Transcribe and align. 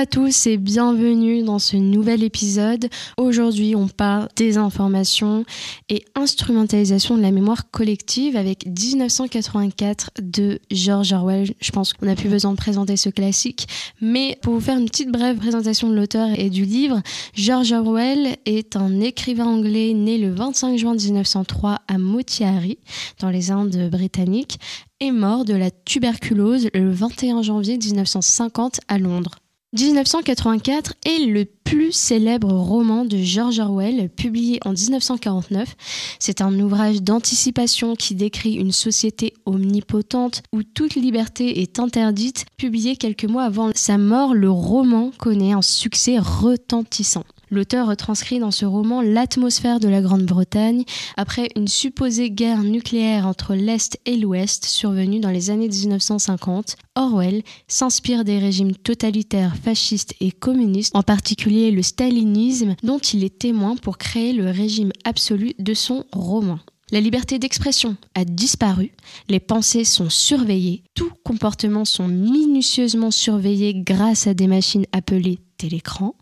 à 0.00 0.06
tous 0.06 0.46
et 0.46 0.56
bienvenue 0.56 1.42
dans 1.42 1.58
ce 1.58 1.76
nouvel 1.76 2.22
épisode. 2.22 2.88
Aujourd'hui, 3.18 3.76
on 3.76 3.86
parle 3.86 4.28
des 4.34 4.56
informations 4.56 5.44
et 5.90 6.06
instrumentalisation 6.14 7.18
de 7.18 7.22
la 7.22 7.32
mémoire 7.32 7.70
collective 7.70 8.34
avec 8.34 8.64
1984 8.64 10.12
de 10.22 10.58
George 10.70 11.12
Orwell. 11.12 11.52
Je 11.60 11.70
pense 11.70 11.92
qu'on 11.92 12.06
n'a 12.06 12.14
plus 12.14 12.30
besoin 12.30 12.52
de 12.52 12.56
présenter 12.56 12.96
ce 12.96 13.10
classique, 13.10 13.68
mais 14.00 14.38
pour 14.40 14.54
vous 14.54 14.60
faire 14.60 14.78
une 14.78 14.88
petite 14.88 15.12
brève 15.12 15.36
présentation 15.36 15.90
de 15.90 15.94
l'auteur 15.94 16.30
et 16.34 16.48
du 16.48 16.64
livre, 16.64 17.02
George 17.34 17.72
Orwell 17.72 18.38
est 18.46 18.76
un 18.76 19.00
écrivain 19.00 19.44
anglais 19.44 19.92
né 19.92 20.16
le 20.16 20.32
25 20.32 20.78
juin 20.78 20.94
1903 20.94 21.80
à 21.88 21.98
Motiari, 21.98 22.78
dans 23.18 23.28
les 23.28 23.50
Indes 23.50 23.90
britanniques, 23.90 24.58
et 24.98 25.10
mort 25.10 25.44
de 25.44 25.54
la 25.54 25.70
tuberculose 25.70 26.68
le 26.72 26.90
21 26.90 27.42
janvier 27.42 27.76
1950 27.76 28.80
à 28.88 28.96
Londres. 28.96 29.36
1984 29.72 30.94
est 31.06 31.26
le 31.26 31.44
plus 31.44 31.92
célèbre 31.92 32.52
roman 32.52 33.04
de 33.04 33.16
George 33.18 33.60
Orwell, 33.60 34.08
publié 34.08 34.58
en 34.64 34.72
1949. 34.72 35.76
C'est 36.18 36.40
un 36.40 36.58
ouvrage 36.58 37.02
d'anticipation 37.02 37.94
qui 37.94 38.16
décrit 38.16 38.54
une 38.54 38.72
société 38.72 39.32
omnipotente 39.46 40.42
où 40.52 40.64
toute 40.64 40.96
liberté 40.96 41.62
est 41.62 41.78
interdite. 41.78 42.46
Publié 42.56 42.96
quelques 42.96 43.26
mois 43.26 43.44
avant 43.44 43.70
sa 43.76 43.96
mort, 43.96 44.34
le 44.34 44.50
roman 44.50 45.12
connaît 45.16 45.52
un 45.52 45.62
succès 45.62 46.18
retentissant. 46.18 47.24
L'auteur 47.52 47.88
retranscrit 47.88 48.38
dans 48.38 48.52
ce 48.52 48.64
roman 48.64 49.02
l'atmosphère 49.02 49.80
de 49.80 49.88
la 49.88 50.00
Grande-Bretagne 50.00 50.84
après 51.16 51.48
une 51.56 51.66
supposée 51.66 52.30
guerre 52.30 52.62
nucléaire 52.62 53.26
entre 53.26 53.56
l'Est 53.56 53.98
et 54.06 54.16
l'Ouest 54.16 54.66
survenue 54.66 55.18
dans 55.18 55.30
les 55.30 55.50
années 55.50 55.68
1950. 55.68 56.76
Orwell 56.94 57.42
s'inspire 57.66 58.22
des 58.22 58.38
régimes 58.38 58.76
totalitaires 58.76 59.56
fascistes 59.56 60.14
et 60.20 60.30
communistes, 60.30 60.94
en 60.94 61.02
particulier 61.02 61.72
le 61.72 61.82
stalinisme, 61.82 62.76
dont 62.84 62.98
il 62.98 63.24
est 63.24 63.38
témoin 63.40 63.74
pour 63.74 63.98
créer 63.98 64.32
le 64.32 64.48
régime 64.48 64.92
absolu 65.04 65.54
de 65.58 65.74
son 65.74 66.04
roman. 66.12 66.60
La 66.92 67.00
liberté 67.00 67.40
d'expression 67.40 67.96
a 68.14 68.24
disparu, 68.24 68.92
les 69.28 69.40
pensées 69.40 69.84
sont 69.84 70.10
surveillées, 70.10 70.82
tous 70.94 71.10
comportements 71.24 71.84
sont 71.84 72.08
minutieusement 72.08 73.10
surveillés 73.10 73.74
grâce 73.74 74.26
à 74.26 74.34
des 74.34 74.48
machines 74.48 74.86
appelées 74.92 75.38
télécran 75.60 76.14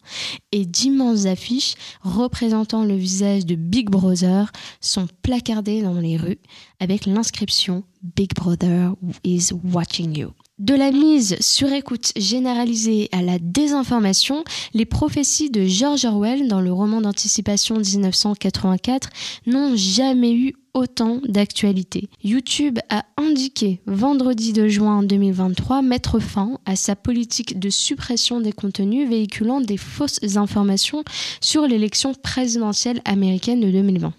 et 0.50 0.66
d'immenses 0.66 1.26
affiches 1.26 1.74
représentant 2.02 2.84
le 2.84 2.96
visage 2.96 3.46
de 3.46 3.54
Big 3.54 3.88
Brother 3.88 4.50
sont 4.80 5.06
placardées 5.22 5.82
dans 5.82 6.00
les 6.00 6.16
rues 6.16 6.40
avec 6.80 7.06
l'inscription 7.06 7.84
Big 8.02 8.34
Brother 8.34 8.94
is 9.24 9.50
watching 9.72 10.16
you. 10.18 10.32
De 10.58 10.74
la 10.74 10.90
mise 10.90 11.36
sur 11.38 11.72
écoute 11.72 12.10
généralisée 12.16 13.08
à 13.12 13.22
la 13.22 13.38
désinformation, 13.38 14.42
les 14.74 14.86
prophéties 14.86 15.50
de 15.50 15.64
George 15.64 16.04
Orwell 16.04 16.48
dans 16.48 16.60
le 16.60 16.72
roman 16.72 17.00
d'anticipation 17.00 17.78
1984 17.78 19.08
n'ont 19.46 19.76
jamais 19.76 20.32
eu 20.32 20.56
autant 20.74 21.20
d'actualité. 21.28 22.08
YouTube 22.24 22.80
a 22.90 23.04
indiqué 23.16 23.80
vendredi 23.86 24.52
2 24.52 24.66
juin 24.66 25.04
2023 25.04 25.80
mettre 25.82 26.18
fin 26.18 26.58
à 26.66 26.74
sa 26.74 26.96
politique 26.96 27.60
de 27.60 27.70
suppression 27.70 28.40
des 28.40 28.52
contenus 28.52 29.08
véhiculant 29.08 29.60
des 29.60 29.76
fausses 29.76 30.36
informations 30.36 31.04
sur 31.40 31.68
l'élection 31.68 32.14
présidentielle 32.14 33.00
américaine 33.04 33.60
de 33.60 33.70
2020. 33.70 34.12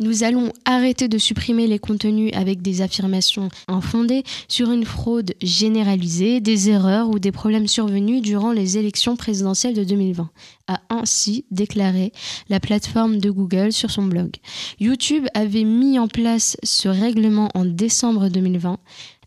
Nous 0.00 0.24
allons 0.24 0.52
arrêter 0.64 1.08
de 1.08 1.18
supprimer 1.18 1.66
les 1.66 1.78
contenus 1.78 2.30
avec 2.34 2.62
des 2.62 2.82
affirmations 2.82 3.48
infondées 3.66 4.24
sur 4.48 4.70
une 4.70 4.84
fraude 4.84 5.34
généralisée, 5.42 6.40
des 6.40 6.70
erreurs 6.70 7.08
ou 7.08 7.18
des 7.18 7.32
problèmes 7.32 7.68
survenus 7.68 8.22
durant 8.22 8.52
les 8.52 8.78
élections 8.78 9.16
présidentielles 9.16 9.74
de 9.74 9.84
2020, 9.84 10.30
a 10.68 10.80
ainsi 10.90 11.44
déclaré 11.50 12.12
la 12.48 12.60
plateforme 12.60 13.18
de 13.18 13.30
Google 13.30 13.72
sur 13.72 13.90
son 13.90 14.04
blog. 14.04 14.36
YouTube 14.80 15.26
avait 15.34 15.64
mis 15.64 15.98
en 15.98 16.08
place 16.08 16.56
ce 16.62 16.88
règlement 16.88 17.50
en 17.54 17.64
décembre 17.64 18.28
2020. 18.28 18.78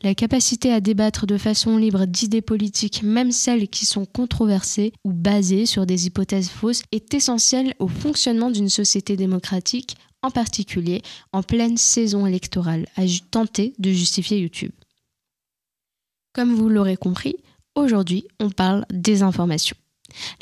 La 0.04 0.16
capacité 0.16 0.74
à 0.74 0.82
débattre 0.82 1.28
de 1.28 1.38
façon 1.38 1.78
libre 1.78 2.06
d'idées 2.06 2.42
politiques, 2.42 3.04
même 3.04 3.32
celles 3.32 3.68
qui 3.68 3.86
sont 3.86 4.06
controversées 4.06 4.94
ou 5.04 5.14
basées 5.14 5.68
sur 5.68 5.86
des 5.86 6.08
hypothèses 6.08 6.50
fausses, 6.50 6.82
est 6.92 7.14
essentielle 7.14 7.76
au 7.78 7.88
fonctionnement 7.88 8.50
d'une 8.50 8.70
société 8.70 9.16
démocratique 9.16 9.96
en 10.24 10.32
particulier 10.32 11.02
en 11.32 11.44
pleine 11.44 11.78
saison 11.78 12.26
électorale, 12.26 12.88
a 12.96 13.06
tenté 13.22 13.74
de 13.80 13.92
justifier 13.92 14.40
YouTube. 14.40 14.72
Comme 16.34 16.54
vous 16.54 16.70
l'aurez 16.70 16.98
compris, 16.98 17.36
aujourd'hui 17.76 18.28
on 18.40 18.50
parle 18.50 18.86
des 18.92 19.24
informations. 19.24 19.76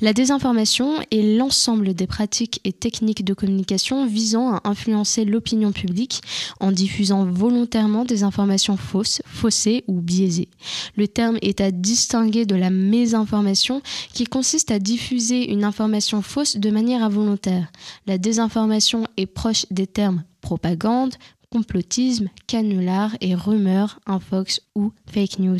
La 0.02 0.13
désinformation 0.13 1.00
est 1.12 1.38
l'ensemble 1.38 1.94
des 1.94 2.07
pratiques 2.07 2.62
et 2.63 2.74
techniques 2.74 3.25
de 3.25 3.34
communication 3.34 4.06
visant 4.06 4.53
à 4.56 4.62
influencer 4.63 5.25
l'opinion 5.25 5.72
publique 5.72 6.22
en 6.59 6.72
diffusant 6.72 7.25
volontairement 7.25 8.06
des 8.06 8.24
informations 8.24 8.78
fausses, 8.78 9.22
faussées 9.25 9.84
ou 9.88 10.02
biaisées. 10.02 10.50
Le 10.96 11.07
terme 11.07 11.38
est 11.41 11.62
à 11.62 11.72
distinguer 11.72 12.46
de 12.46 12.56
la 12.56 12.69
mésinformation 12.69 13.81
qui 14.13 14.25
consiste 14.25 14.72
à 14.72 14.80
diffuser 14.80 15.52
une 15.52 15.63
information 15.63 16.22
fausse 16.22 16.57
de 16.57 16.69
manière 16.72 17.03
involontaire. 17.03 17.72
La 18.07 18.18
désinformation 18.18 19.06
est 19.18 19.25
proche 19.25 19.66
des 19.72 19.88
termes 19.88 20.24
propagande, 20.41 21.13
complotisme, 21.52 22.30
canular 22.48 23.16
et 23.22 23.36
rumeur, 23.36 24.00
infox 24.06 24.62
ou 24.76 24.92
fake 25.12 25.40
news. 25.40 25.60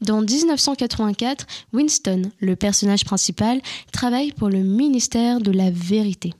Dans 0.00 0.22
1984, 0.22 1.46
Winston, 1.72 2.22
le 2.38 2.56
personnage 2.56 3.04
principal, 3.04 3.60
travaille 3.92 4.32
pour 4.32 4.48
le 4.48 4.62
ministère 4.62 5.40
de 5.40 5.50
la 5.50 5.70
Vérité. 5.70 6.32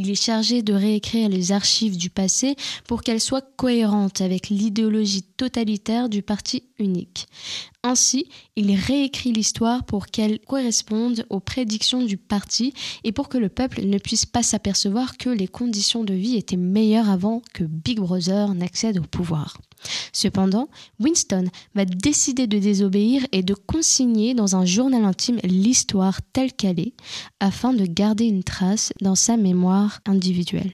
Il 0.00 0.10
est 0.10 0.14
chargé 0.14 0.62
de 0.62 0.72
réécrire 0.72 1.28
les 1.28 1.50
archives 1.50 1.96
du 1.96 2.08
passé 2.08 2.54
pour 2.86 3.02
qu'elles 3.02 3.20
soient 3.20 3.42
cohérentes 3.42 4.20
avec 4.20 4.48
l'idéologie 4.48 5.24
totalitaire 5.24 6.08
du 6.08 6.22
parti 6.22 6.62
unique. 6.78 7.26
Ainsi, 7.82 8.28
il 8.54 8.72
réécrit 8.76 9.32
l'histoire 9.32 9.84
pour 9.84 10.06
qu'elle 10.06 10.38
corresponde 10.38 11.26
aux 11.30 11.40
prédictions 11.40 12.04
du 12.04 12.16
parti 12.16 12.74
et 13.02 13.10
pour 13.10 13.28
que 13.28 13.38
le 13.38 13.48
peuple 13.48 13.84
ne 13.84 13.98
puisse 13.98 14.24
pas 14.24 14.44
s'apercevoir 14.44 15.16
que 15.16 15.30
les 15.30 15.48
conditions 15.48 16.04
de 16.04 16.14
vie 16.14 16.36
étaient 16.36 16.56
meilleures 16.56 17.10
avant 17.10 17.42
que 17.52 17.64
Big 17.64 17.98
Brother 17.98 18.54
n'accède 18.54 18.98
au 18.98 19.02
pouvoir. 19.02 19.58
Cependant, 20.12 20.68
Winston 21.00 21.46
va 21.74 21.84
décider 21.84 22.46
de 22.46 22.58
désobéir 22.58 23.26
et 23.32 23.42
de 23.42 23.54
consigner 23.54 24.34
dans 24.34 24.56
un 24.56 24.64
journal 24.64 25.04
intime 25.04 25.38
l'histoire 25.44 26.20
telle 26.32 26.52
qu'elle 26.52 26.80
est, 26.80 26.94
afin 27.40 27.72
de 27.72 27.86
garder 27.86 28.24
une 28.24 28.44
trace 28.44 28.92
dans 29.00 29.14
sa 29.14 29.36
mémoire 29.36 30.00
individuelle. 30.06 30.72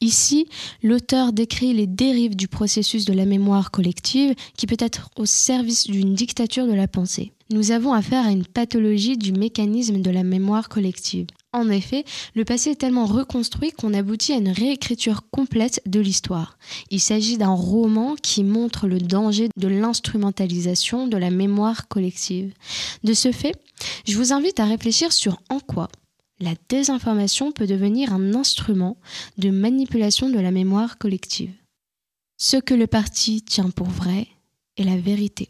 Ici, 0.00 0.46
l'auteur 0.82 1.32
décrit 1.32 1.72
les 1.72 1.86
dérives 1.86 2.36
du 2.36 2.48
processus 2.48 3.04
de 3.04 3.12
la 3.12 3.24
mémoire 3.24 3.70
collective 3.70 4.34
qui 4.56 4.66
peut 4.66 4.76
être 4.78 5.10
au 5.16 5.24
service 5.24 5.86
d'une 5.86 6.14
dictature 6.14 6.66
de 6.66 6.74
la 6.74 6.88
pensée. 6.88 7.32
Nous 7.50 7.70
avons 7.70 7.92
affaire 7.92 8.26
à 8.26 8.32
une 8.32 8.44
pathologie 8.44 9.16
du 9.16 9.32
mécanisme 9.32 10.00
de 10.00 10.10
la 10.10 10.24
mémoire 10.24 10.68
collective. 10.68 11.26
En 11.52 11.70
effet, 11.70 12.04
le 12.34 12.44
passé 12.44 12.70
est 12.70 12.80
tellement 12.80 13.06
reconstruit 13.06 13.70
qu'on 13.70 13.94
aboutit 13.94 14.32
à 14.32 14.38
une 14.38 14.48
réécriture 14.48 15.22
complète 15.30 15.80
de 15.86 16.00
l'histoire. 16.00 16.58
Il 16.90 17.00
s'agit 17.00 17.38
d'un 17.38 17.54
roman 17.54 18.16
qui 18.16 18.42
montre 18.42 18.88
le 18.88 18.98
danger 18.98 19.48
de 19.56 19.68
l'instrumentalisation 19.68 21.06
de 21.06 21.16
la 21.16 21.30
mémoire 21.30 21.86
collective. 21.86 22.52
De 23.04 23.14
ce 23.14 23.30
fait, 23.30 23.54
je 24.06 24.16
vous 24.16 24.32
invite 24.32 24.58
à 24.58 24.64
réfléchir 24.64 25.12
sur 25.12 25.40
en 25.48 25.60
quoi 25.60 25.88
la 26.40 26.54
désinformation 26.68 27.52
peut 27.52 27.66
devenir 27.66 28.12
un 28.12 28.34
instrument 28.34 28.98
de 29.38 29.50
manipulation 29.50 30.28
de 30.28 30.38
la 30.38 30.50
mémoire 30.50 30.98
collective. 30.98 31.52
Ce 32.36 32.58
que 32.58 32.74
le 32.74 32.86
parti 32.86 33.42
tient 33.42 33.70
pour 33.70 33.88
vrai 33.88 34.26
est 34.76 34.84
la 34.84 34.98
vérité. 34.98 35.48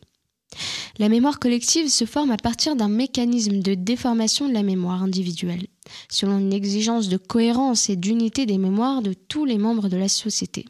La 0.99 1.09
mémoire 1.09 1.39
collective 1.39 1.89
se 1.89 2.05
forme 2.05 2.31
à 2.31 2.37
partir 2.37 2.77
d'un 2.77 2.89
mécanisme 2.89 3.61
de 3.61 3.75
déformation 3.75 4.49
de 4.49 4.55
la 4.55 4.63
mémoire 4.63 5.03
individuelle, 5.03 5.67
selon 6.09 6.39
une 6.39 6.53
exigence 6.53 7.09
de 7.09 7.17
cohérence 7.17 7.91
et 7.91 7.97
d'unité 7.97 8.47
des 8.47 8.59
mémoires 8.59 9.03
de 9.03 9.13
tous 9.13 9.45
les 9.45 9.59
membres 9.59 9.89
de 9.89 9.97
la 9.97 10.09
société. 10.09 10.67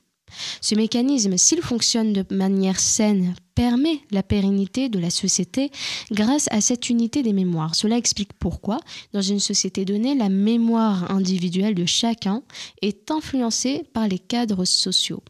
Ce 0.61 0.75
mécanisme, 0.75 1.37
s'il 1.37 1.63
fonctionne 1.63 2.13
de 2.13 2.25
manière 2.35 2.81
saine, 2.81 3.35
permet 3.55 4.01
la 4.11 4.23
pérennité 4.23 4.89
de 4.89 4.99
la 4.99 5.11
société 5.11 5.71
grâce 6.11 6.49
à 6.51 6.61
cette 6.61 6.91
unité 6.91 7.23
des 7.23 7.33
mémoires. 7.33 7.75
Cela 7.75 7.97
explique 7.97 8.33
pourquoi, 8.35 8.79
dans 9.13 9.23
une 9.23 9.41
société 9.41 9.85
donnée, 9.85 10.15
la 10.15 10.29
mémoire 10.29 11.11
individuelle 11.11 11.75
de 11.75 11.87
chacun 11.87 12.43
est 12.83 13.11
influencée 13.11 13.85
par 13.93 14.09
les 14.09 14.19
cadres 14.19 14.65
sociaux. 14.65 15.23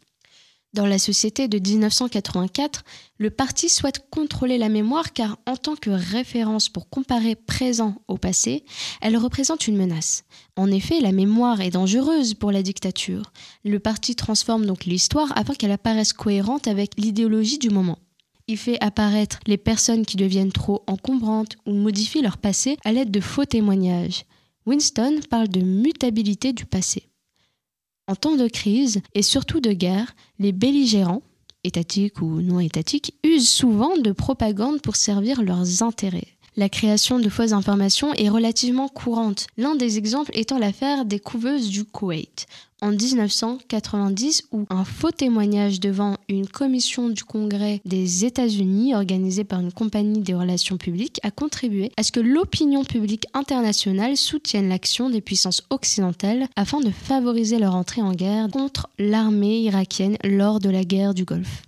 Dans 0.76 0.84
la 0.84 0.98
société 0.98 1.48
de 1.48 1.58
1984, 1.58 2.84
le 3.16 3.30
parti 3.30 3.70
souhaite 3.70 4.10
contrôler 4.10 4.58
la 4.58 4.68
mémoire 4.68 5.14
car 5.14 5.38
en 5.46 5.56
tant 5.56 5.74
que 5.74 5.88
référence 5.88 6.68
pour 6.68 6.90
comparer 6.90 7.34
présent 7.34 7.94
au 8.08 8.18
passé, 8.18 8.62
elle 9.00 9.16
représente 9.16 9.68
une 9.68 9.78
menace. 9.78 10.24
En 10.54 10.70
effet, 10.70 11.00
la 11.00 11.12
mémoire 11.12 11.62
est 11.62 11.70
dangereuse 11.70 12.34
pour 12.34 12.52
la 12.52 12.62
dictature. 12.62 13.32
Le 13.64 13.78
parti 13.78 14.16
transforme 14.16 14.66
donc 14.66 14.84
l'histoire 14.84 15.32
afin 15.34 15.54
qu'elle 15.54 15.72
apparaisse 15.72 16.12
cohérente 16.12 16.68
avec 16.68 16.90
l'idéologie 16.98 17.58
du 17.58 17.70
moment. 17.70 17.98
Il 18.46 18.58
fait 18.58 18.76
apparaître 18.84 19.40
les 19.46 19.56
personnes 19.56 20.04
qui 20.04 20.18
deviennent 20.18 20.52
trop 20.52 20.82
encombrantes 20.86 21.56
ou 21.64 21.72
modifient 21.72 22.20
leur 22.20 22.36
passé 22.36 22.76
à 22.84 22.92
l'aide 22.92 23.10
de 23.10 23.20
faux 23.20 23.46
témoignages. 23.46 24.26
Winston 24.66 25.20
parle 25.30 25.48
de 25.48 25.62
mutabilité 25.62 26.52
du 26.52 26.66
passé. 26.66 27.08
En 28.08 28.14
temps 28.14 28.36
de 28.36 28.48
crise 28.48 29.00
et 29.14 29.22
surtout 29.22 29.60
de 29.60 29.72
guerre, 29.72 30.14
les 30.38 30.52
belligérants, 30.52 31.22
étatiques 31.64 32.20
ou 32.22 32.40
non 32.40 32.60
étatiques, 32.60 33.14
usent 33.24 33.48
souvent 33.48 33.96
de 33.96 34.12
propagande 34.12 34.80
pour 34.80 34.96
servir 34.96 35.42
leurs 35.42 35.82
intérêts 35.82 36.36
la 36.56 36.68
création 36.68 37.18
de 37.18 37.28
fausses 37.28 37.52
informations 37.52 38.14
est 38.14 38.30
relativement 38.30 38.88
courante, 38.88 39.46
l'un 39.56 39.74
des 39.74 39.98
exemples 39.98 40.30
étant 40.34 40.58
l'affaire 40.58 41.04
des 41.04 41.20
couveuses 41.20 41.68
du 41.68 41.84
Koweït. 41.84 42.46
En 42.82 42.90
1990, 42.90 44.48
où 44.52 44.66
un 44.68 44.84
faux 44.84 45.10
témoignage 45.10 45.80
devant 45.80 46.16
une 46.28 46.46
commission 46.46 47.08
du 47.08 47.24
Congrès 47.24 47.80
des 47.86 48.26
États-Unis 48.26 48.94
organisée 48.94 49.44
par 49.44 49.60
une 49.60 49.72
compagnie 49.72 50.20
des 50.20 50.34
relations 50.34 50.76
publiques 50.76 51.18
a 51.22 51.30
contribué 51.30 51.90
à 51.96 52.02
ce 52.02 52.12
que 52.12 52.20
l'opinion 52.20 52.84
publique 52.84 53.26
internationale 53.32 54.18
soutienne 54.18 54.68
l'action 54.68 55.08
des 55.08 55.22
puissances 55.22 55.62
occidentales 55.70 56.48
afin 56.54 56.80
de 56.80 56.90
favoriser 56.90 57.58
leur 57.58 57.74
entrée 57.74 58.02
en 58.02 58.12
guerre 58.12 58.48
contre 58.50 58.88
l'armée 58.98 59.60
irakienne 59.60 60.18
lors 60.22 60.60
de 60.60 60.68
la 60.68 60.84
guerre 60.84 61.14
du 61.14 61.24
Golfe. 61.24 61.62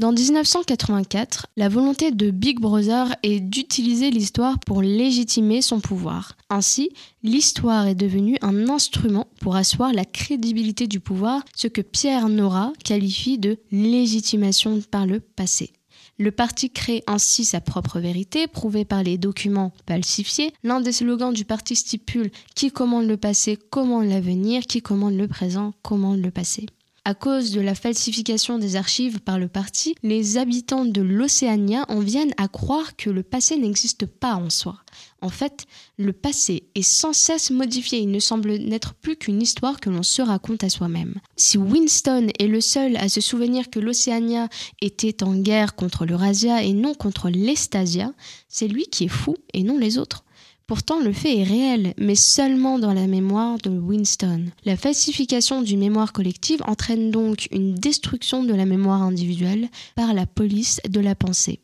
Dans 0.00 0.12
1984, 0.12 1.48
la 1.56 1.68
volonté 1.68 2.12
de 2.12 2.30
Big 2.30 2.60
Brother 2.60 3.16
est 3.24 3.40
d'utiliser 3.40 4.12
l'histoire 4.12 4.60
pour 4.60 4.80
légitimer 4.80 5.60
son 5.60 5.80
pouvoir. 5.80 6.36
Ainsi, 6.50 6.90
l'histoire 7.24 7.88
est 7.88 7.96
devenue 7.96 8.36
un 8.40 8.68
instrument 8.68 9.26
pour 9.40 9.56
asseoir 9.56 9.92
la 9.92 10.04
crédibilité 10.04 10.86
du 10.86 11.00
pouvoir, 11.00 11.42
ce 11.56 11.66
que 11.66 11.80
Pierre 11.80 12.28
Nora 12.28 12.72
qualifie 12.84 13.38
de 13.38 13.58
légitimation 13.72 14.80
par 14.88 15.04
le 15.04 15.18
passé. 15.18 15.72
Le 16.16 16.30
parti 16.30 16.70
crée 16.70 17.02
ainsi 17.08 17.44
sa 17.44 17.60
propre 17.60 17.98
vérité, 17.98 18.46
prouvée 18.46 18.84
par 18.84 19.02
les 19.02 19.18
documents 19.18 19.72
falsifiés. 19.88 20.52
L'un 20.62 20.80
des 20.80 20.92
slogans 20.92 21.32
du 21.32 21.44
parti 21.44 21.74
stipule 21.74 22.30
Qui 22.54 22.70
commande 22.70 23.08
le 23.08 23.16
passé 23.16 23.56
commande 23.56 24.06
l'avenir, 24.06 24.62
qui 24.62 24.80
commande 24.80 25.16
le 25.16 25.26
présent 25.26 25.72
commande 25.82 26.20
le 26.20 26.30
passé. 26.30 26.66
À 27.04 27.14
cause 27.14 27.52
de 27.52 27.60
la 27.60 27.74
falsification 27.74 28.58
des 28.58 28.76
archives 28.76 29.20
par 29.20 29.38
le 29.38 29.48
parti, 29.48 29.94
les 30.02 30.36
habitants 30.36 30.84
de 30.84 31.00
l'Océania 31.00 31.84
en 31.88 32.00
viennent 32.00 32.34
à 32.36 32.48
croire 32.48 32.96
que 32.96 33.08
le 33.08 33.22
passé 33.22 33.56
n'existe 33.56 34.06
pas 34.06 34.34
en 34.34 34.50
soi. 34.50 34.76
En 35.20 35.30
fait, 35.30 35.66
le 35.96 36.12
passé 36.12 36.68
est 36.74 36.82
sans 36.82 37.12
cesse 37.12 37.50
modifié, 37.50 38.00
il 38.00 38.10
ne 38.10 38.20
semble 38.20 38.52
n'être 38.58 38.94
plus 38.94 39.16
qu'une 39.16 39.42
histoire 39.42 39.80
que 39.80 39.90
l'on 39.90 40.02
se 40.02 40.22
raconte 40.22 40.64
à 40.64 40.68
soi-même. 40.68 41.14
Si 41.36 41.58
Winston 41.58 42.28
est 42.38 42.46
le 42.46 42.60
seul 42.60 42.96
à 42.96 43.08
se 43.08 43.20
souvenir 43.20 43.70
que 43.70 43.80
l'Océania 43.80 44.48
était 44.80 45.22
en 45.22 45.34
guerre 45.34 45.74
contre 45.74 46.06
l'Eurasia 46.06 46.62
et 46.62 46.72
non 46.72 46.94
contre 46.94 47.30
l'Estasia, 47.30 48.12
c'est 48.48 48.68
lui 48.68 48.86
qui 48.86 49.04
est 49.04 49.08
fou 49.08 49.36
et 49.54 49.62
non 49.62 49.78
les 49.78 49.98
autres. 49.98 50.24
Pourtant, 50.68 51.00
le 51.00 51.14
fait 51.14 51.38
est 51.38 51.44
réel, 51.44 51.94
mais 51.96 52.14
seulement 52.14 52.78
dans 52.78 52.92
la 52.92 53.06
mémoire 53.06 53.56
de 53.56 53.70
Winston. 53.70 54.44
La 54.66 54.76
falsification 54.76 55.62
du 55.62 55.78
mémoire 55.78 56.12
collective 56.12 56.60
entraîne 56.66 57.10
donc 57.10 57.48
une 57.52 57.74
destruction 57.74 58.44
de 58.44 58.52
la 58.52 58.66
mémoire 58.66 59.02
individuelle 59.02 59.70
par 59.96 60.12
la 60.12 60.26
police 60.26 60.82
de 60.86 61.00
la 61.00 61.14
pensée. 61.14 61.60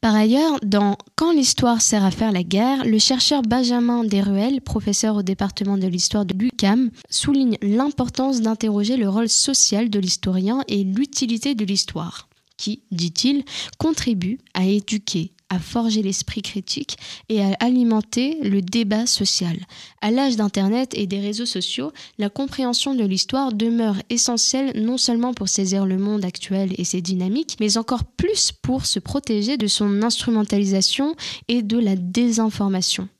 Par 0.00 0.14
ailleurs, 0.14 0.60
dans 0.62 0.96
Quand 1.16 1.32
l'histoire 1.32 1.82
sert 1.82 2.04
à 2.04 2.12
faire 2.12 2.30
la 2.30 2.44
guerre, 2.44 2.84
le 2.84 3.00
chercheur 3.00 3.42
Benjamin 3.42 4.04
Desruelles, 4.04 4.60
professeur 4.60 5.16
au 5.16 5.22
département 5.22 5.76
de 5.76 5.88
l'histoire 5.88 6.24
de 6.24 6.34
l'UCAM, 6.34 6.90
souligne 7.10 7.56
l'importance 7.62 8.42
d'interroger 8.42 8.96
le 8.96 9.08
rôle 9.08 9.28
social 9.28 9.90
de 9.90 9.98
l'historien 9.98 10.62
et 10.68 10.84
l'utilité 10.84 11.56
de 11.56 11.64
l'histoire, 11.64 12.28
qui, 12.56 12.84
dit-il, 12.92 13.44
contribue 13.78 14.38
à 14.54 14.66
éduquer, 14.66 15.32
à 15.52 15.58
forger 15.58 16.02
l'esprit 16.02 16.40
critique 16.40 16.96
et 17.28 17.42
à 17.42 17.52
alimenter 17.60 18.38
le 18.42 18.62
débat 18.62 19.04
social. 19.04 19.58
À 20.00 20.10
l'âge 20.10 20.36
d'Internet 20.36 20.94
et 20.94 21.06
des 21.06 21.20
réseaux 21.20 21.46
sociaux, 21.46 21.92
la 22.16 22.30
compréhension 22.30 22.94
de 22.94 23.04
l'histoire 23.04 23.52
demeure 23.52 23.96
essentielle 24.08 24.72
non 24.82 24.96
seulement 24.96 25.34
pour 25.34 25.50
saisir 25.50 25.84
le 25.84 25.98
monde 25.98 26.24
actuel 26.24 26.72
et 26.78 26.84
ses 26.84 27.02
dynamiques, 27.02 27.58
mais 27.60 27.76
encore 27.76 28.04
plus 28.04 28.50
pour 28.50 28.86
se 28.86 28.98
protéger 28.98 29.58
de 29.58 29.66
son 29.66 30.02
instrumentalisation 30.02 31.16
et 31.48 31.60
de 31.60 31.78
la 31.78 31.96
désinformation. 31.96 33.10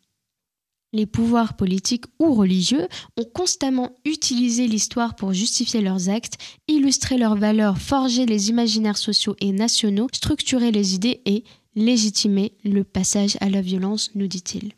Les 0.95 1.07
pouvoirs 1.07 1.55
politiques 1.55 2.05
ou 2.19 2.35
religieux 2.35 2.87
ont 3.19 3.25
constamment 3.25 3.91
utilisé 4.05 4.67
l'histoire 4.67 5.17
pour 5.17 5.33
justifier 5.33 5.81
leurs 5.81 6.11
actes, 6.11 6.37
illustrer 6.69 7.17
leurs 7.17 7.37
valeurs, 7.37 7.79
forger 7.79 8.27
les 8.27 8.51
imaginaires 8.51 8.99
sociaux 8.99 9.35
et 9.41 9.53
nationaux, 9.53 10.09
structurer 10.13 10.71
les 10.71 10.95
idées 10.95 11.23
et 11.25 11.45
légitimer 11.75 12.53
le 12.65 12.85
passage 12.85 13.37
à 13.41 13.49
la 13.49 13.61
violence, 13.61 14.11
nous 14.15 14.27
dit-il. 14.27 14.73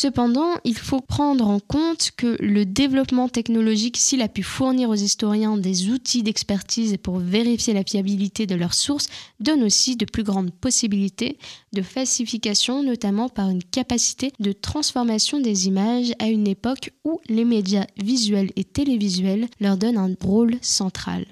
Cependant, 0.00 0.52
il 0.62 0.78
faut 0.78 1.00
prendre 1.00 1.48
en 1.48 1.58
compte 1.58 2.12
que 2.16 2.36
le 2.38 2.64
développement 2.64 3.28
technologique, 3.28 3.96
s'il 3.96 4.22
a 4.22 4.28
pu 4.28 4.44
fournir 4.44 4.90
aux 4.90 4.94
historiens 4.94 5.56
des 5.56 5.90
outils 5.90 6.22
d'expertise 6.22 6.96
pour 7.02 7.18
vérifier 7.18 7.74
la 7.74 7.82
fiabilité 7.82 8.46
de 8.46 8.54
leurs 8.54 8.74
sources, 8.74 9.08
donne 9.40 9.64
aussi 9.64 9.96
de 9.96 10.04
plus 10.04 10.22
grandes 10.22 10.52
possibilités 10.52 11.36
de 11.72 11.82
falsification, 11.82 12.84
notamment 12.84 13.28
par 13.28 13.50
une 13.50 13.64
capacité 13.64 14.32
de 14.38 14.52
transformation 14.52 15.40
des 15.40 15.66
images 15.66 16.12
à 16.20 16.28
une 16.28 16.46
époque 16.46 16.92
où 17.04 17.20
les 17.28 17.44
médias 17.44 17.86
visuels 17.96 18.52
et 18.54 18.62
télévisuels 18.62 19.48
leur 19.58 19.76
donnent 19.76 19.98
un 19.98 20.14
rôle 20.22 20.58
central. 20.62 21.26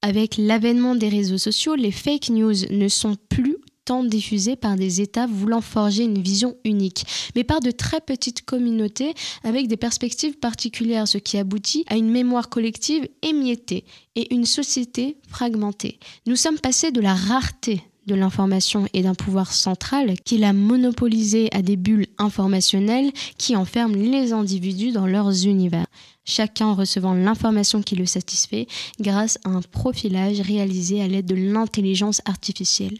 Avec 0.00 0.36
l'avènement 0.36 0.94
des 0.94 1.08
réseaux 1.08 1.38
sociaux, 1.38 1.74
les 1.74 1.90
fake 1.90 2.30
news 2.30 2.54
ne 2.70 2.86
sont 2.86 3.16
plus 3.28 3.56
diffusés 4.04 4.56
par 4.56 4.76
des 4.76 5.00
États 5.00 5.26
voulant 5.26 5.60
forger 5.60 6.04
une 6.04 6.20
vision 6.20 6.56
unique, 6.64 7.04
mais 7.34 7.44
par 7.44 7.60
de 7.60 7.70
très 7.70 8.00
petites 8.00 8.44
communautés 8.44 9.14
avec 9.44 9.68
des 9.68 9.76
perspectives 9.76 10.38
particulières, 10.38 11.08
ce 11.08 11.18
qui 11.18 11.38
aboutit 11.38 11.84
à 11.88 11.96
une 11.96 12.10
mémoire 12.10 12.48
collective 12.48 13.08
émiettée 13.22 13.84
et 14.14 14.32
une 14.34 14.46
société 14.46 15.16
fragmentée. 15.28 15.98
Nous 16.26 16.36
sommes 16.36 16.58
passés 16.58 16.90
de 16.90 17.00
la 17.00 17.14
rareté 17.14 17.82
de 18.06 18.14
l'information 18.14 18.86
et 18.94 19.02
d'un 19.02 19.14
pouvoir 19.14 19.52
central 19.52 20.18
qui 20.24 20.38
l'a 20.38 20.52
monopolisé 20.52 21.48
à 21.52 21.62
des 21.62 21.76
bulles 21.76 22.06
informationnelles 22.16 23.12
qui 23.36 23.54
enferment 23.54 23.94
les 23.94 24.32
individus 24.32 24.92
dans 24.92 25.06
leurs 25.06 25.46
univers, 25.46 25.86
chacun 26.24 26.72
recevant 26.72 27.14
l'information 27.14 27.82
qui 27.82 27.96
le 27.96 28.06
satisfait 28.06 28.66
grâce 28.98 29.38
à 29.44 29.50
un 29.50 29.60
profilage 29.60 30.40
réalisé 30.40 31.02
à 31.02 31.06
l'aide 31.06 31.26
de 31.26 31.34
l'intelligence 31.34 32.22
artificielle. 32.24 32.98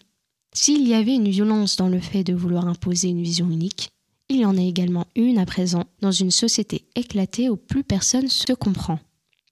S'il 0.60 0.88
y 0.88 0.94
avait 0.94 1.14
une 1.14 1.28
violence 1.28 1.76
dans 1.76 1.86
le 1.86 2.00
fait 2.00 2.24
de 2.24 2.34
vouloir 2.34 2.66
imposer 2.66 3.06
une 3.06 3.22
vision 3.22 3.48
unique, 3.48 3.90
il 4.28 4.40
y 4.40 4.44
en 4.44 4.58
a 4.58 4.60
également 4.60 5.06
une 5.14 5.38
à 5.38 5.46
présent 5.46 5.84
dans 6.00 6.10
une 6.10 6.32
société 6.32 6.84
éclatée 6.96 7.48
où 7.48 7.54
plus 7.54 7.84
personne 7.84 8.26
se 8.26 8.52
comprend. 8.54 8.98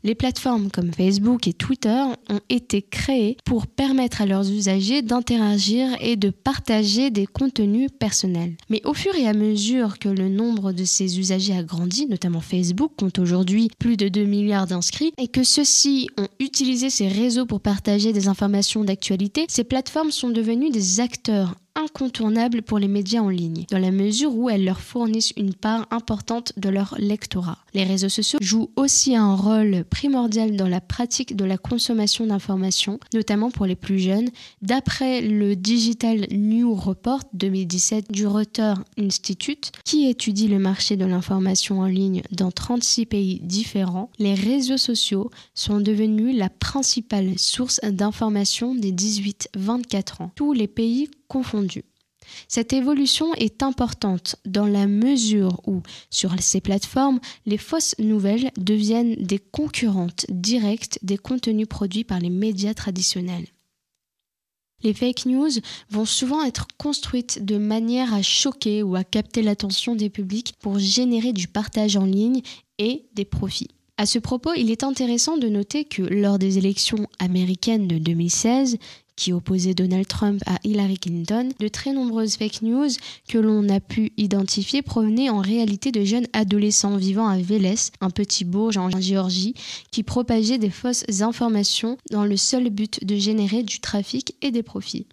Les 0.07 0.15
plateformes 0.15 0.71
comme 0.71 0.93
Facebook 0.93 1.49
et 1.49 1.53
Twitter 1.53 2.01
ont 2.31 2.39
été 2.49 2.81
créées 2.81 3.37
pour 3.45 3.67
permettre 3.67 4.23
à 4.23 4.27
leurs 4.27 4.49
usagers 4.49 5.03
d'interagir 5.03 5.89
et 6.01 6.15
de 6.15 6.31
partager 6.31 7.11
des 7.11 7.27
contenus 7.27 7.91
personnels. 7.99 8.57
Mais 8.71 8.81
au 8.85 8.95
fur 8.95 9.17
et 9.17 9.27
à 9.27 9.33
mesure 9.33 9.99
que 9.99 10.09
le 10.09 10.29
nombre 10.29 10.71
de 10.71 10.85
ces 10.85 11.19
usagers 11.19 11.57
a 11.57 11.65
grandi, 11.65 12.07
notamment 12.07 12.41
Facebook 12.41 12.93
compte 12.97 13.19
aujourd'hui 13.19 13.69
plus 13.81 13.97
de 13.97 14.07
2 14.07 14.27
milliards 14.27 14.69
d'inscrits, 14.69 15.13
et 15.19 15.27
que 15.27 15.43
ceux-ci 15.43 16.09
ont 16.17 16.29
utilisé 16.39 16.89
ces 16.89 17.09
réseaux 17.09 17.47
pour 17.47 17.61
partager 17.61 18.13
des 18.13 18.29
informations 18.29 18.85
d'actualité, 18.85 19.47
ces 19.49 19.65
plateformes 19.65 20.13
sont 20.13 20.31
devenues 20.31 20.71
des 20.71 21.01
acteurs 21.01 21.57
incontournable 21.77 22.63
pour 22.63 22.79
les 22.79 22.89
médias 22.89 23.21
en 23.21 23.29
ligne, 23.29 23.67
dans 23.71 23.79
la 23.79 23.93
mesure 23.93 24.35
où 24.35 24.51
elles 24.51 24.65
leur 24.65 24.81
fournissent 24.81 25.33
une 25.37 25.55
part 25.55 25.87
importante 25.91 26.53
de 26.57 26.69
leur 26.69 26.95
lectorat. 26.99 27.59
Les 27.75 27.85
réseaux 27.85 28.09
sociaux 28.09 28.39
jouent 28.43 28.71
aussi 28.77 29.15
un 29.15 29.35
rôle 29.35 29.85
primordial 29.85 30.57
dans 30.57 30.69
la 30.69 30.81
pratique 30.81 31.37
de 31.37 31.45
la 31.45 31.59
consommation 31.59 32.27
d'informations, 32.27 32.99
notamment 33.13 33.51
pour 33.51 33.67
les 33.67 33.77
plus 33.77 33.99
jeunes. 33.99 34.31
D'après 34.63 35.21
le 35.21 35.55
Digital 35.55 36.27
New 36.31 36.75
Report 36.75 37.21
2017 37.35 38.11
du 38.11 38.27
Reuters 38.27 38.83
Institute, 38.99 39.73
qui 39.85 40.09
étudie 40.09 40.49
le 40.49 40.59
marché 40.59 40.97
de 40.97 41.05
l'information 41.05 41.81
en 41.81 41.87
ligne 41.87 42.23
dans 42.31 42.51
36 42.51 43.07
pays 43.07 43.41
différents, 43.43 44.11
les 44.19 44.35
réseaux 44.35 44.79
sociaux 44.79 45.31
sont 45.55 45.81
devenus 45.81 46.37
la 46.37 46.49
principale 46.49 47.39
source 47.39 47.81
d'information 47.83 48.75
des 48.75 48.93
18-24 48.93 50.23
ans. 50.23 50.31
Tous 50.35 50.53
les 50.53 50.67
pays 50.67 51.09
confondus. 51.29 51.85
Cette 52.49 52.73
évolution 52.73 53.35
est 53.35 53.63
importante 53.63 54.37
dans 54.45 54.67
la 54.67 54.87
mesure 54.87 55.61
où, 55.67 55.83
sur 56.11 56.35
ces 56.41 56.61
plateformes, 56.61 57.21
les 57.45 57.59
fausses 57.59 57.95
nouvelles 57.99 58.51
deviennent 58.57 59.15
des 59.17 59.39
concurrentes 59.39 60.27
directes 60.29 60.99
des 61.03 61.19
contenus 61.19 61.69
produits 61.69 62.05
par 62.05 62.19
les 62.19 62.31
médias 62.31 62.75
traditionnels. 62.75 63.47
Les 64.83 64.93
fake 64.93 65.27
news 65.27 65.51
vont 65.91 66.05
souvent 66.05 66.45
être 66.45 66.67
construites 66.77 67.45
de 67.45 67.57
manière 67.57 68.13
à 68.13 68.23
choquer 68.23 68.83
ou 68.83 68.95
à 68.95 69.05
capter 69.05 69.43
l'attention 69.43 69.95
des 69.95 70.11
publics 70.11 70.55
pour 70.61 70.79
générer 70.79 71.33
du 71.33 71.49
partage 71.49 71.97
en 71.97 72.05
ligne 72.05 72.43
et 72.79 73.07
des 73.15 73.25
profits. 73.25 73.71
À 73.99 74.05
ce 74.05 74.19
propos, 74.19 74.53
il 74.55 74.71
est 74.71 74.85
intéressant 74.85 75.39
de 75.39 75.49
noter 75.49 75.87
que 75.87 76.03
lors 76.03 76.39
des 76.39 76.59
élections 76.59 77.07
américaines 77.19 77.89
de 77.89 77.97
2016, 77.97 78.77
qui 79.17 79.33
opposait 79.33 79.75
Donald 79.75 80.07
Trump 80.07 80.43
à 80.47 80.59
Hillary 80.63 80.99
Clinton, 80.99 81.49
de 81.59 81.69
très 81.69 81.93
nombreuses 81.93 82.37
fake 82.37 82.63
news 82.63 82.91
que 83.29 83.39
l'on 83.39 83.69
a 83.69 83.81
pu 83.81 84.13
identifier 84.17 84.83
provenaient 84.83 85.31
en 85.31 85.41
réalité 85.41 85.91
de 85.91 86.05
jeunes 86.05 86.27
adolescents 86.33 86.97
vivant 86.97 87.27
à 87.27 87.39
Vélez, 87.39 87.91
un 88.01 88.11
petit 88.11 88.45
bourg 88.45 88.73
en 88.77 88.91
Géorgie, 89.01 89.55
qui 89.91 90.03
propageaient 90.03 90.59
des 90.59 90.71
fausses 90.71 91.05
informations 91.21 91.97
dans 92.11 92.25
le 92.25 92.37
seul 92.37 92.71
but 92.71 93.05
de 93.05 93.17
générer 93.17 93.63
du 93.63 93.81
trafic 93.81 94.35
et 94.43 94.51
des 94.51 94.63
profits. 94.63 95.07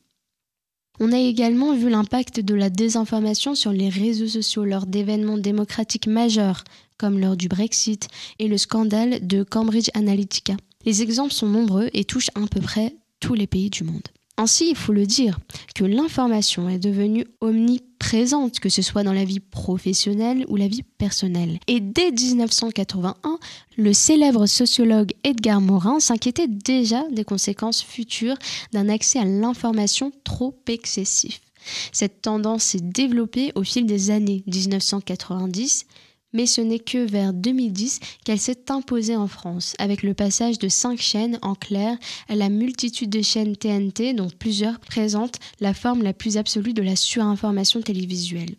On 1.00 1.12
a 1.12 1.18
également 1.18 1.74
vu 1.74 1.90
l'impact 1.90 2.40
de 2.40 2.54
la 2.54 2.70
désinformation 2.70 3.56
sur 3.56 3.72
les 3.72 3.90
réseaux 3.90 4.28
sociaux 4.28 4.64
lors 4.64 4.86
d'événements 4.86 5.40
démocratiques 5.40 6.08
majeurs, 6.08 6.64
comme 6.98 7.20
lors 7.20 7.36
du 7.36 7.48
Brexit 7.48 8.08
et 8.38 8.48
le 8.48 8.58
scandale 8.58 9.26
de 9.26 9.44
Cambridge 9.44 9.90
Analytica. 9.96 10.56
Les 10.86 11.02
exemples 11.02 11.34
sont 11.34 11.48
nombreux 11.48 11.90
et 11.94 12.04
touchent 12.04 12.30
à 12.36 12.46
peu 12.48 12.62
près 12.62 12.96
les 13.32 13.48
pays 13.48 13.70
du 13.70 13.84
monde. 13.84 14.08
Ainsi, 14.38 14.70
il 14.72 14.76
faut 14.76 14.94
le 14.94 15.06
dire, 15.06 15.40
que 15.76 15.84
l'information 15.84 16.68
est 16.68 16.80
devenue 16.80 17.26
omniprésente, 17.40 18.60
que 18.60 18.70
ce 18.70 18.82
soit 18.82 19.04
dans 19.04 19.14
la 19.14 19.26
vie 19.26 19.40
professionnelle 19.40 20.44
ou 20.50 20.56
la 20.56 20.68
vie 20.68 20.82
personnelle. 20.82 21.60
Et 21.68 21.80
dès 21.80 22.12
1981, 22.12 23.38
le 23.78 23.94
célèbre 23.94 24.48
sociologue 24.48 25.14
Edgar 25.24 25.62
Morin 25.62 26.00
s'inquiétait 26.00 26.48
déjà 26.48 27.04
des 27.12 27.24
conséquences 27.24 27.84
futures 27.84 28.38
d'un 28.72 28.90
accès 28.90 29.20
à 29.20 29.26
l'information 29.26 30.12
trop 30.24 30.56
excessif. 30.68 31.40
Cette 31.92 32.24
tendance 32.24 32.64
s'est 32.64 32.82
développée 32.82 33.52
au 33.56 33.64
fil 33.64 33.86
des 33.86 34.10
années 34.10 34.44
1990 34.48 35.86
mais 36.34 36.46
ce 36.46 36.62
n'est 36.62 36.80
que 36.80 37.06
vers 37.06 37.34
2010 37.34 38.00
qu'elle 38.26 38.40
s'est 38.40 38.72
imposée 38.72 39.16
en 39.16 39.28
France, 39.28 39.76
avec 39.80 40.04
le 40.04 40.14
passage 40.14 40.60
de 40.60 40.68
cinq 40.68 41.00
chaînes 41.00 41.40
en 41.42 41.56
clair 41.56 41.98
à 42.28 42.36
la 42.36 42.50
multitude 42.50 43.10
de 43.10 43.22
chaînes 43.22 43.56
TNT, 43.56 44.14
dont 44.14 44.30
plusieurs 44.30 44.80
présentent 44.80 45.40
la 45.60 45.74
forme 45.74 46.04
la 46.04 46.14
plus 46.14 46.38
absolue 46.38 46.74
de 46.74 46.82
la 46.82 46.96
surinformation 46.96 47.82
télévisuelle. 47.82 48.56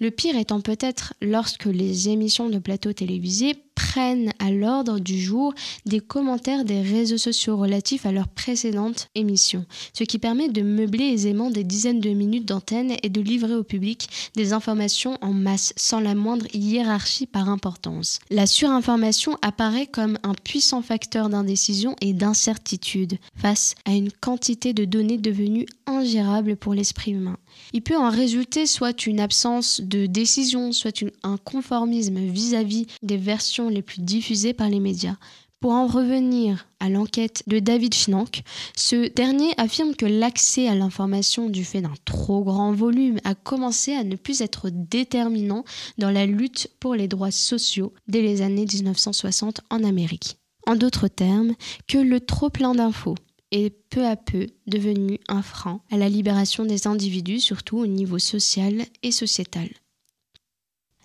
Le 0.00 0.10
pire 0.10 0.36
étant 0.36 0.60
peut-être 0.60 1.14
lorsque 1.20 1.66
les 1.66 2.08
émissions 2.08 2.48
de 2.48 2.58
plateau 2.58 2.92
télévisés 2.92 3.56
prennent 3.76 4.32
à 4.40 4.50
l'ordre 4.50 4.98
du 4.98 5.20
jour 5.20 5.54
des 5.84 6.00
commentaires 6.00 6.64
des 6.64 6.80
réseaux 6.80 7.18
sociaux 7.18 7.56
relatifs 7.56 8.06
à 8.06 8.10
leurs 8.10 8.26
précédentes 8.26 9.08
émissions, 9.14 9.64
ce 9.92 10.02
qui 10.02 10.18
permet 10.18 10.48
de 10.48 10.62
meubler 10.62 11.04
aisément 11.04 11.50
des 11.50 11.62
dizaines 11.62 12.00
de 12.00 12.10
minutes 12.10 12.46
d'antenne 12.46 12.96
et 13.02 13.08
de 13.08 13.20
livrer 13.20 13.54
au 13.54 13.62
public 13.62 14.08
des 14.34 14.52
informations 14.52 15.18
en 15.20 15.32
masse 15.32 15.72
sans 15.76 16.00
la 16.00 16.14
moindre 16.14 16.46
hiérarchie 16.54 17.26
par 17.26 17.48
importance. 17.48 18.18
La 18.30 18.46
surinformation 18.46 19.36
apparaît 19.42 19.86
comme 19.86 20.18
un 20.22 20.34
puissant 20.34 20.82
facteur 20.82 21.28
d'indécision 21.28 21.94
et 22.00 22.14
d'incertitude 22.14 23.18
face 23.36 23.74
à 23.84 23.92
une 23.92 24.10
quantité 24.10 24.72
de 24.72 24.84
données 24.84 25.18
devenues 25.18 25.66
ingérables 25.86 26.56
pour 26.56 26.74
l'esprit 26.74 27.12
humain. 27.12 27.36
Il 27.72 27.82
peut 27.82 27.96
en 27.96 28.10
résulter 28.10 28.66
soit 28.66 29.06
une 29.06 29.20
absence 29.20 29.80
de 29.80 30.06
décision, 30.06 30.72
soit 30.72 31.04
un 31.22 31.36
conformisme 31.36 32.18
vis-à-vis 32.18 32.86
des 33.02 33.16
versions 33.16 33.65
les 33.68 33.82
plus 33.82 34.00
diffusées 34.00 34.54
par 34.54 34.68
les 34.68 34.80
médias. 34.80 35.16
Pour 35.60 35.72
en 35.72 35.86
revenir 35.86 36.68
à 36.80 36.90
l'enquête 36.90 37.42
de 37.46 37.58
David 37.58 37.94
Schnack, 37.94 38.44
ce 38.76 39.08
dernier 39.14 39.52
affirme 39.56 39.94
que 39.94 40.04
l'accès 40.04 40.68
à 40.68 40.74
l'information 40.74 41.48
du 41.48 41.64
fait 41.64 41.80
d'un 41.80 41.94
trop 42.04 42.44
grand 42.44 42.72
volume 42.72 43.18
a 43.24 43.34
commencé 43.34 43.94
à 43.94 44.04
ne 44.04 44.16
plus 44.16 44.42
être 44.42 44.68
déterminant 44.70 45.64
dans 45.96 46.10
la 46.10 46.26
lutte 46.26 46.70
pour 46.78 46.94
les 46.94 47.08
droits 47.08 47.30
sociaux 47.30 47.94
dès 48.06 48.20
les 48.20 48.42
années 48.42 48.66
1960 48.70 49.62
en 49.70 49.82
Amérique. 49.82 50.36
En 50.66 50.76
d'autres 50.76 51.08
termes, 51.08 51.54
que 51.88 51.98
le 51.98 52.20
trop 52.20 52.50
plein 52.50 52.74
d'infos 52.74 53.14
est 53.50 53.70
peu 53.88 54.04
à 54.04 54.16
peu 54.16 54.48
devenu 54.66 55.18
un 55.28 55.42
frein 55.42 55.80
à 55.90 55.96
la 55.96 56.08
libération 56.08 56.64
des 56.64 56.86
individus, 56.86 57.40
surtout 57.40 57.78
au 57.78 57.86
niveau 57.86 58.18
social 58.18 58.84
et 59.02 59.12
sociétal. 59.12 59.70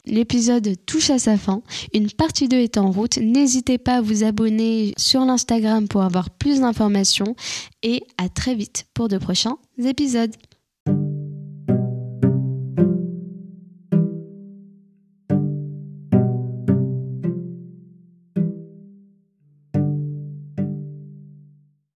L'épisode 0.06 0.76
touche 0.86 1.10
à 1.12 1.20
sa 1.20 1.38
fin, 1.38 1.62
une 1.94 2.10
partie 2.10 2.48
2 2.48 2.58
est 2.58 2.78
en 2.78 2.90
route, 2.92 3.18
n'hésitez 3.18 3.78
pas 3.78 3.98
à 3.98 4.02
vous 4.02 4.24
abonner 4.24 4.94
sur 4.98 5.24
l'Instagram 5.26 5.88
pour 5.88 6.02
avoir 6.02 6.30
plus 6.32 6.62
d'informations. 6.62 7.36
Et 7.84 8.04
à 8.18 8.30
très 8.30 8.56
vite 8.56 8.86
pour 8.94 9.08
de 9.08 9.18
prochains 9.18 9.58
épisodes. 9.84 10.36